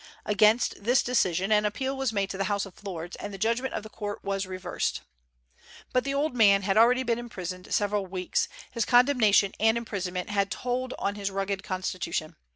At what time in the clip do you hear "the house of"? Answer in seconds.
2.39-2.83